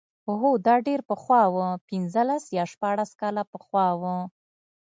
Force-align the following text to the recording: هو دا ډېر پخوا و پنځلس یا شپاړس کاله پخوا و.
هو 0.41 0.49
دا 0.67 0.75
ډېر 0.87 0.99
پخوا 1.09 1.41
و 1.55 1.57
پنځلس 1.89 2.43
یا 2.57 2.63
شپاړس 2.71 3.11
کاله 3.21 3.43
پخوا 3.51 3.87
و. 4.01 4.03